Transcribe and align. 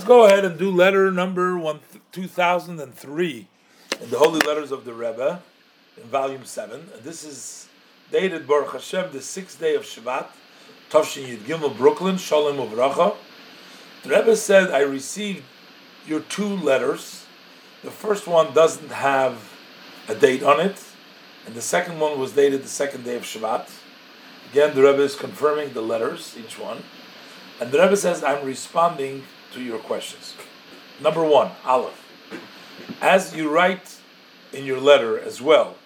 Let's 0.00 0.08
go 0.08 0.24
ahead 0.24 0.46
and 0.46 0.58
do 0.58 0.70
letter 0.70 1.10
number 1.10 1.58
one, 1.58 1.80
2003 2.12 3.46
in 4.00 4.08
the 4.08 4.16
Holy 4.16 4.40
Letters 4.40 4.72
of 4.72 4.86
the 4.86 4.94
Rebbe 4.94 5.42
in 5.98 6.04
volume 6.04 6.46
7. 6.46 6.88
And 6.94 7.02
this 7.04 7.22
is 7.22 7.68
dated 8.10 8.46
Baruch 8.46 8.72
Hashem, 8.72 9.12
the 9.12 9.20
sixth 9.20 9.60
day 9.60 9.74
of 9.74 9.82
Shabbat, 9.82 10.28
Tavshin 10.88 11.26
Yud 11.26 11.40
Gimel, 11.40 11.76
Brooklyn, 11.76 12.16
Shalom 12.16 12.58
of 12.58 12.70
Uvracha. 12.70 13.14
The 14.04 14.08
Rebbe 14.08 14.36
said, 14.36 14.70
I 14.70 14.80
received 14.80 15.42
your 16.06 16.20
two 16.20 16.48
letters. 16.48 17.26
The 17.82 17.90
first 17.90 18.26
one 18.26 18.54
doesn't 18.54 18.92
have 18.92 19.52
a 20.08 20.14
date 20.14 20.42
on 20.42 20.60
it, 20.60 20.82
and 21.44 21.54
the 21.54 21.60
second 21.60 22.00
one 22.00 22.18
was 22.18 22.32
dated 22.32 22.62
the 22.62 22.68
second 22.68 23.04
day 23.04 23.16
of 23.16 23.24
Shabbat. 23.24 23.68
Again, 24.50 24.74
the 24.74 24.80
Rebbe 24.80 25.02
is 25.02 25.14
confirming 25.14 25.74
the 25.74 25.82
letters, 25.82 26.38
each 26.38 26.58
one. 26.58 26.84
And 27.60 27.70
the 27.70 27.78
Rebbe 27.78 27.98
says, 27.98 28.24
I'm 28.24 28.46
responding 28.46 29.24
to 29.52 29.62
your 29.62 29.78
questions. 29.78 30.34
Number 31.00 31.24
one, 31.24 31.52
Aleph. 31.64 32.06
As 33.00 33.34
you 33.34 33.50
write 33.50 33.96
in 34.52 34.64
your 34.64 34.80
letter 34.80 35.18
as 35.18 35.40
well, 35.40 35.76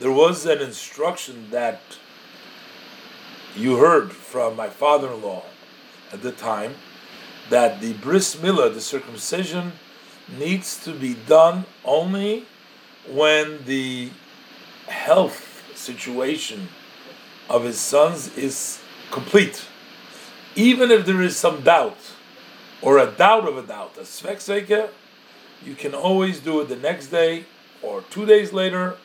there 0.00 0.12
was 0.12 0.44
an 0.46 0.60
instruction 0.60 1.50
that 1.50 1.80
you 3.56 3.76
heard 3.76 4.12
from 4.12 4.56
my 4.56 4.68
father 4.68 5.12
in 5.12 5.22
law 5.22 5.44
at 6.12 6.22
the 6.22 6.32
time 6.32 6.74
that 7.50 7.80
the 7.80 7.92
bris 7.94 8.36
milah, 8.36 8.72
the 8.72 8.80
circumcision, 8.80 9.72
needs 10.38 10.82
to 10.82 10.92
be 10.92 11.14
done 11.14 11.64
only 11.84 12.46
when 13.08 13.64
the 13.64 14.10
health 14.88 15.62
situation 15.76 16.68
of 17.48 17.64
his 17.64 17.78
sons 17.78 18.36
is 18.36 18.80
complete. 19.10 19.66
Even 20.56 20.90
if 20.90 21.04
there 21.04 21.20
is 21.20 21.36
some 21.36 21.62
doubt, 21.62 21.98
or 22.84 22.98
a 22.98 23.10
doubt 23.10 23.48
of 23.48 23.56
a 23.56 23.62
doubt, 23.62 23.96
a 23.96 24.02
svek 24.02 24.90
you 25.64 25.74
can 25.74 25.94
always 25.94 26.38
do 26.40 26.60
it 26.60 26.68
the 26.68 26.76
next 26.76 27.06
day 27.06 27.46
or 27.80 28.02
two 28.02 28.26
days 28.26 28.52
later. 28.52 28.96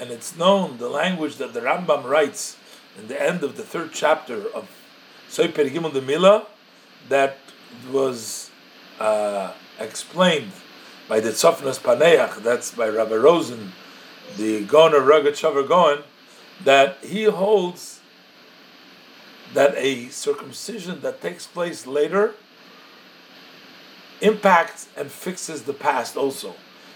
And 0.00 0.10
it's 0.10 0.36
known, 0.36 0.78
the 0.78 0.88
language 0.88 1.36
that 1.36 1.54
the 1.54 1.60
Rambam 1.60 2.02
writes 2.02 2.56
in 2.98 3.06
the 3.06 3.20
end 3.22 3.44
of 3.44 3.56
the 3.56 3.62
third 3.62 3.90
chapter 3.92 4.48
of 4.52 4.68
Soiper 5.30 5.70
Gimel 5.70 5.92
de 5.92 6.02
Mila, 6.02 6.46
that 7.08 7.38
was 7.92 8.50
uh, 8.98 9.52
explained 9.78 10.50
by 11.08 11.20
the 11.20 11.30
Tzofnas 11.30 11.78
Paneach, 11.78 12.42
that's 12.42 12.72
by 12.72 12.88
Rabbi 12.88 13.14
Rosen, 13.14 13.70
the 14.36 14.64
Goner 14.64 14.98
Rogatchover 14.98 15.68
Gaon, 15.68 16.02
that 16.64 16.98
he 17.04 17.24
holds 17.24 18.00
that 19.52 19.74
a 19.76 20.08
circumcision 20.08 21.00
that 21.02 21.20
takes 21.20 21.46
place 21.46 21.86
later 21.86 22.34
impacts 24.24 24.88
and 24.96 25.10
fixes 25.10 25.62
the 25.62 25.74
past 25.74 26.16
also. 26.16 26.54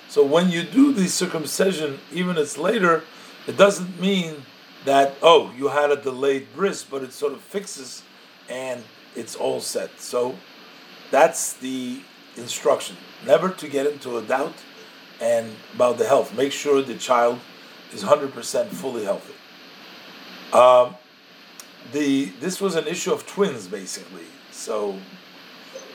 So 0.08 0.24
when 0.24 0.50
you 0.50 0.62
do 0.62 0.92
the 0.92 1.06
circumcision, 1.06 2.00
even 2.10 2.38
it's 2.38 2.56
later, 2.56 3.04
it 3.46 3.56
doesn't 3.56 4.00
mean 4.00 4.42
that 4.84 5.14
oh 5.22 5.52
you 5.56 5.68
had 5.68 5.90
a 5.90 5.96
delayed 5.96 6.46
bris, 6.54 6.82
but 6.82 7.02
it 7.02 7.12
sort 7.12 7.32
of 7.32 7.40
fixes 7.42 8.02
and 8.48 8.82
it's 9.14 9.36
all 9.36 9.60
set. 9.60 10.00
So 10.00 10.36
that's 11.10 11.52
the 11.52 12.00
instruction. 12.36 12.96
Never 13.26 13.50
to 13.50 13.68
get 13.68 13.86
into 13.86 14.16
a 14.16 14.22
doubt 14.22 14.54
and 15.20 15.50
about 15.74 15.98
the 15.98 16.06
health. 16.06 16.34
Make 16.34 16.52
sure 16.52 16.80
the 16.80 16.96
child 16.96 17.38
is 17.92 18.02
hundred 18.02 18.32
percent 18.32 18.70
fully 18.70 19.04
healthy. 19.04 19.34
Um, 20.52 20.96
the 21.92 22.26
this 22.40 22.60
was 22.60 22.74
an 22.76 22.86
issue 22.86 23.12
of 23.12 23.26
twins 23.26 23.66
basically. 23.66 24.26
So 24.50 24.98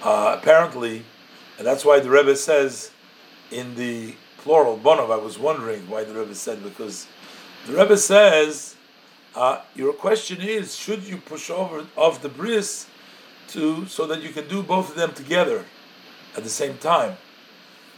uh, 0.04 0.38
apparently 0.40 1.06
and 1.58 1.68
that's 1.68 1.86
why 1.86 2.00
the 2.00 2.10
Rebbe 2.10 2.36
says 2.36 2.92
in 3.52 3.76
the 3.76 4.16
plural, 4.38 4.78
Bonov, 4.78 5.12
I 5.12 5.18
was 5.18 5.38
wondering 5.38 5.88
why 5.90 6.04
the 6.04 6.14
Rebbe 6.14 6.36
said, 6.36 6.64
because 6.64 7.08
the 7.68 7.74
Rebbe 7.74 7.98
says, 7.98 8.76
uh, 9.36 9.62
your 9.76 9.94
question 9.94 10.42
is, 10.42 10.76
should 10.76 11.04
you 11.04 11.18
push 11.18 11.50
over 11.50 11.86
off 11.96 12.22
the 12.22 12.30
bris 12.30 12.88
to 13.50 13.86
so 13.86 14.06
that 14.08 14.22
you 14.22 14.30
can 14.30 14.48
do 14.48 14.64
both 14.64 14.90
of 14.90 14.96
them 14.96 15.14
together 15.14 15.66
at 16.36 16.44
the 16.44 16.50
same 16.50 16.78
time? 16.78 17.18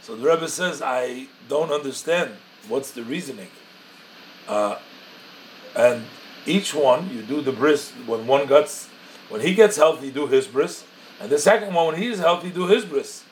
So 0.02 0.14
the 0.14 0.28
Rebbe 0.28 0.48
says, 0.48 0.82
I 0.82 1.26
don't 1.48 1.72
understand. 1.72 2.32
What's 2.68 2.90
the 2.90 3.02
reasoning? 3.02 3.48
Uh, 4.46 4.78
and 5.74 6.04
each 6.46 6.74
one, 6.74 7.10
you 7.10 7.22
do 7.22 7.40
the 7.40 7.52
bris 7.52 7.90
when 8.06 8.26
one 8.26 8.46
gets, 8.46 8.88
when 9.28 9.40
he 9.40 9.54
gets 9.54 9.76
healthy, 9.76 10.10
do 10.10 10.26
his 10.26 10.46
bris, 10.46 10.84
and 11.20 11.30
the 11.30 11.38
second 11.38 11.74
one, 11.74 11.86
when 11.86 11.96
he's 11.96 12.18
healthy, 12.18 12.50
do 12.50 12.66
his 12.66 12.84
bris 12.84 13.24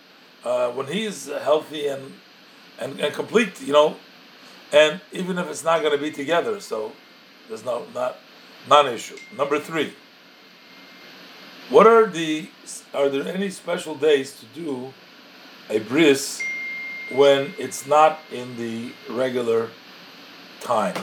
uh, 0.44 0.70
when 0.70 0.86
he's 0.86 1.26
healthy 1.26 1.86
and, 1.86 2.12
and 2.78 3.00
and 3.00 3.14
complete, 3.14 3.60
you 3.62 3.72
know, 3.72 3.96
and 4.72 5.00
even 5.12 5.38
if 5.38 5.48
it's 5.48 5.64
not 5.64 5.80
going 5.80 5.92
to 5.92 6.02
be 6.02 6.10
together, 6.10 6.60
so 6.60 6.92
there's 7.48 7.64
no 7.64 7.86
not 7.94 8.16
non-issue. 8.68 9.16
Number 9.36 9.58
three. 9.58 9.94
What 11.70 11.86
are 11.86 12.06
the 12.06 12.48
are 12.92 13.08
there 13.08 13.26
any 13.26 13.50
special 13.50 13.94
days 13.94 14.38
to 14.40 14.46
do 14.54 14.92
a 15.70 15.78
bris 15.78 16.42
when 17.12 17.54
it's 17.58 17.86
not 17.86 18.18
in 18.30 18.56
the 18.56 18.92
regular 19.08 19.70
time? 20.60 20.96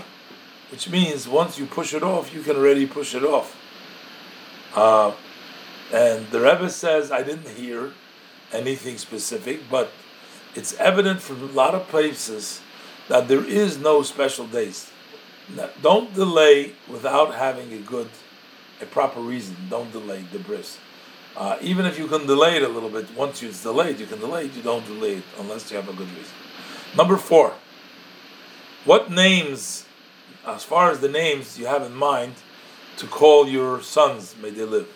Which 0.69 0.87
means 0.89 1.27
once 1.27 1.57
you 1.57 1.65
push 1.65 1.93
it 1.93 2.03
off, 2.03 2.33
you 2.33 2.41
can 2.41 2.55
already 2.55 2.85
push 2.85 3.15
it 3.15 3.23
off. 3.23 3.57
Uh, 4.75 5.13
and 5.91 6.27
the 6.27 6.39
Rebbe 6.39 6.69
says, 6.69 7.11
I 7.11 7.23
didn't 7.23 7.49
hear 7.49 7.91
anything 8.53 8.97
specific, 8.97 9.61
but 9.69 9.91
it's 10.55 10.73
evident 10.75 11.21
from 11.21 11.41
a 11.43 11.51
lot 11.51 11.73
of 11.75 11.87
places 11.87 12.61
that 13.07 13.27
there 13.27 13.43
is 13.43 13.77
no 13.77 14.03
special 14.03 14.47
days. 14.47 14.91
Don't 15.81 16.13
delay 16.13 16.73
without 16.87 17.35
having 17.35 17.73
a 17.73 17.77
good, 17.79 18.09
a 18.81 18.85
proper 18.85 19.19
reason. 19.19 19.55
Don't 19.69 19.91
delay 19.91 20.23
the 20.31 20.39
bris. 20.39 20.77
Uh, 21.35 21.57
even 21.61 21.85
if 21.85 21.97
you 21.97 22.07
can 22.07 22.25
delay 22.27 22.57
it 22.57 22.63
a 22.63 22.67
little 22.67 22.89
bit, 22.89 23.13
once 23.15 23.41
it's 23.41 23.63
delayed, 23.63 23.99
you 23.99 24.05
can 24.05 24.19
delay 24.19 24.45
it. 24.45 24.53
You 24.53 24.61
don't 24.61 24.85
delay 24.85 25.15
it 25.15 25.23
unless 25.39 25.71
you 25.71 25.77
have 25.77 25.89
a 25.89 25.93
good 25.93 26.09
reason. 26.09 26.33
Number 26.95 27.17
four. 27.17 27.53
What 28.83 29.11
names, 29.11 29.85
as 30.45 30.63
far 30.63 30.89
as 30.89 31.01
the 31.01 31.09
names 31.09 31.59
you 31.59 31.67
have 31.67 31.83
in 31.83 31.93
mind, 31.93 32.33
to 32.97 33.07
call 33.07 33.47
your 33.47 33.81
sons, 33.81 34.35
may 34.41 34.49
they 34.49 34.65
live? 34.65 34.87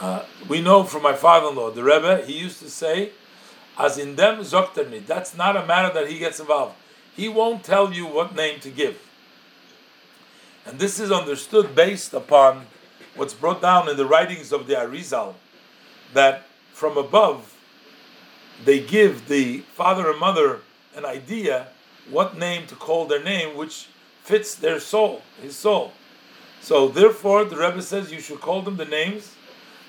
Uh, 0.00 0.24
we 0.48 0.60
know 0.60 0.82
from 0.82 1.02
my 1.02 1.12
father-in-law, 1.12 1.70
the 1.70 1.84
Rebbe, 1.84 2.24
he 2.26 2.32
used 2.32 2.58
to 2.60 2.68
say, 2.68 3.10
"As 3.78 3.96
in 3.96 4.16
them 4.16 4.40
zokterni." 4.40 5.06
That's 5.06 5.36
not 5.36 5.56
a 5.56 5.64
matter 5.64 5.92
that 5.94 6.08
he 6.08 6.18
gets 6.18 6.40
involved. 6.40 6.74
He 7.16 7.28
won't 7.28 7.62
tell 7.62 7.92
you 7.92 8.06
what 8.06 8.34
name 8.34 8.58
to 8.60 8.70
give, 8.70 8.98
and 10.66 10.78
this 10.78 10.98
is 10.98 11.12
understood 11.12 11.74
based 11.74 12.12
upon 12.12 12.66
what's 13.14 13.34
brought 13.34 13.62
down 13.62 13.88
in 13.88 13.96
the 13.96 14.06
writings 14.06 14.52
of 14.52 14.66
the 14.66 14.74
Arizal, 14.74 15.34
that 16.12 16.42
from 16.72 16.96
above 16.96 17.54
they 18.64 18.80
give 18.80 19.28
the 19.28 19.60
father 19.74 20.10
and 20.10 20.18
mother 20.18 20.60
an 20.96 21.04
idea 21.04 21.68
what 22.10 22.36
name 22.36 22.66
to 22.66 22.74
call 22.74 23.06
their 23.06 23.22
name, 23.22 23.56
which 23.56 23.86
fits 24.24 24.54
their 24.54 24.80
soul, 24.80 25.22
his 25.40 25.56
soul. 25.56 25.92
So 26.60 26.88
therefore, 26.88 27.44
the 27.44 27.56
Rebbe 27.56 27.82
says 27.82 28.10
you 28.10 28.20
should 28.20 28.40
call 28.40 28.62
them 28.62 28.76
the 28.76 28.84
names 28.84 29.34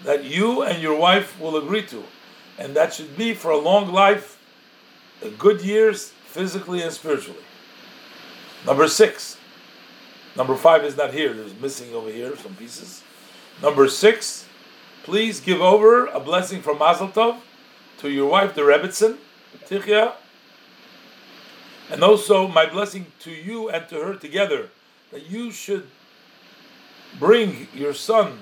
that 0.04 0.24
you 0.24 0.62
and 0.62 0.82
your 0.82 0.98
wife 0.98 1.40
will 1.40 1.58
agree 1.58 1.84
to. 1.88 2.04
And 2.58 2.76
that 2.76 2.94
should 2.94 3.18
be 3.18 3.34
for 3.34 3.52
a 3.52 3.58
long 3.58 3.92
life, 3.92 4.40
good 5.38 5.62
years, 5.62 6.12
physically 6.26 6.82
and 6.82 6.92
spiritually. 6.92 7.44
Number 8.66 8.88
six. 8.88 9.38
Number 10.36 10.56
five 10.56 10.84
is 10.84 10.98
not 10.98 11.14
here. 11.14 11.34
There's 11.34 11.58
missing 11.60 11.94
over 11.94 12.10
here 12.10 12.36
some 12.38 12.56
pieces. 12.56 13.04
Number 13.62 13.88
six, 13.88 14.46
please 15.04 15.40
give 15.40 15.62
over 15.62 16.08
a 16.08 16.20
blessing 16.20 16.62
from 16.62 16.78
Mazel 16.78 17.08
Tov 17.08 17.40
to 18.00 18.10
your 18.10 18.30
wife, 18.30 18.54
the 18.54 18.62
Rebbitzin, 18.62 19.18
Tichya, 19.66 20.14
and 21.90 22.04
also 22.04 22.48
my 22.48 22.66
blessing 22.66 23.06
to 23.20 23.32
you 23.32 23.70
and 23.70 23.88
to 23.88 23.96
her 23.96 24.16
together, 24.16 24.70
that 25.12 25.30
you 25.30 25.52
should 25.52 25.88
bring 27.18 27.68
your 27.74 27.94
son 27.94 28.40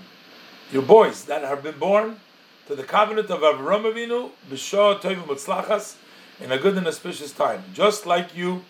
your 0.73 0.81
boys 0.81 1.25
that 1.25 1.43
have 1.43 1.61
been 1.61 1.77
born 1.77 2.19
to 2.65 2.75
the 2.75 2.81
covenant 2.81 3.29
of 3.29 3.41
Avraham 3.41 3.93
Avinu, 3.93 4.31
b'shah 4.49 4.99
tovim 4.99 5.23
mutzlachas, 5.23 5.97
in 6.39 6.51
a 6.51 6.57
good 6.57 6.75
and 6.75 6.87
auspicious 6.87 7.31
time. 7.31 7.63
Just 7.73 8.07
like 8.07 8.35
you 8.35 8.63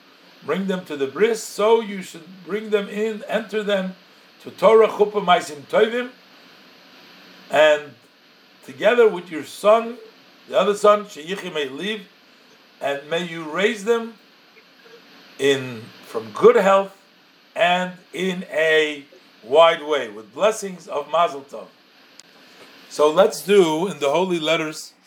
bring 0.45 0.67
them 0.67 0.83
to 0.83 0.97
the 0.97 1.07
bris, 1.07 1.41
so 1.41 1.79
you 1.79 2.01
should 2.01 2.25
bring 2.45 2.71
them 2.71 2.89
in, 2.89 3.23
enter 3.29 3.63
them 3.63 3.95
to 4.41 4.51
Torah 4.51 4.89
chuppah 4.89 5.23
maisim 5.23 5.61
tovim, 5.71 6.09
and 7.49 7.93
together 8.65 9.07
with 9.07 9.31
your 9.31 9.45
son, 9.45 9.97
the 10.49 10.59
other 10.59 10.75
son, 10.75 11.05
Sheyichi 11.05 11.53
may 11.53 11.69
live, 11.69 12.01
and 12.81 13.09
may 13.09 13.25
you 13.25 13.49
raise 13.49 13.85
them 13.85 14.15
in 15.39 15.83
from 16.05 16.31
good 16.31 16.57
health 16.57 16.93
and 17.55 17.93
in 18.11 18.43
a 18.51 19.05
wide 19.41 19.81
way 19.81 20.09
with 20.09 20.33
blessings 20.33 20.89
of 20.89 21.09
Mazel 21.09 21.41
Tov. 21.41 21.67
So 22.93 23.09
let's 23.09 23.41
do 23.41 23.87
in 23.87 23.97
the 23.97 24.11
holy 24.11 24.39
letters 24.39 24.93